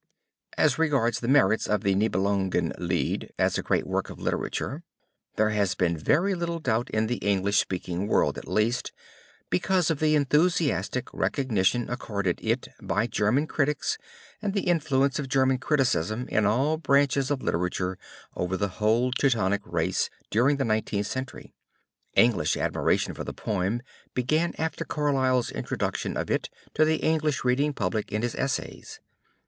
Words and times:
As 0.57 0.79
regards 0.79 1.19
the 1.19 1.27
merits 1.27 1.67
of 1.67 1.83
the 1.83 1.93
Nibelungen 1.93 2.73
Lied 2.79 3.31
as 3.37 3.59
a 3.59 3.61
great 3.61 3.85
work 3.85 4.09
of 4.09 4.19
literature, 4.19 4.81
there 5.35 5.51
has 5.51 5.75
been 5.75 5.95
very 5.95 6.33
little 6.33 6.57
doubt 6.57 6.89
in 6.89 7.05
the 7.05 7.17
English 7.17 7.59
speaking 7.59 8.07
world 8.07 8.35
at 8.35 8.47
least, 8.47 8.91
because 9.51 9.91
of 9.91 9.99
the 9.99 10.15
enthusiastic 10.15 11.13
recognition 11.13 11.87
accorded 11.87 12.39
it 12.41 12.67
by 12.81 13.05
German 13.05 13.45
critics 13.45 13.99
and 14.41 14.55
the 14.55 14.63
influence 14.63 15.19
of 15.19 15.29
German 15.29 15.59
criticism 15.59 16.27
in 16.29 16.47
all 16.47 16.77
branches 16.77 17.29
of 17.29 17.43
literature 17.43 17.99
over 18.35 18.57
the 18.57 18.69
whole 18.79 19.11
Teutonic 19.11 19.61
race 19.65 20.09
during 20.31 20.57
the 20.57 20.65
Nineteenth 20.65 21.05
Century. 21.05 21.53
English 22.15 22.57
admiration 22.57 23.13
for 23.13 23.23
the 23.23 23.33
poem 23.33 23.83
began 24.15 24.55
after 24.57 24.83
Carlyle's 24.83 25.51
introduction 25.51 26.17
of 26.17 26.31
it 26.31 26.49
to 26.73 26.85
the 26.85 26.97
English 27.03 27.43
reading 27.43 27.71
public 27.71 28.11
in 28.11 28.23
his 28.23 28.33
essays. 28.33 28.99